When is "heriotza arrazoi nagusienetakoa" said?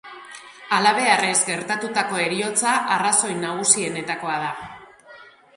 2.23-4.39